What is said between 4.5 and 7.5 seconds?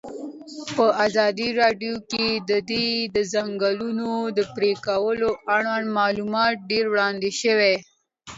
پرېکول اړوند معلومات ډېر وړاندې